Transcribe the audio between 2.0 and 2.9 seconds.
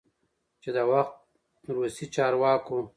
چارواکو،